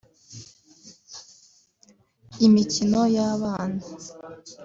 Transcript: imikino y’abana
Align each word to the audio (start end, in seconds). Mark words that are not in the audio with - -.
imikino 2.45 2.99
y’abana 3.15 3.81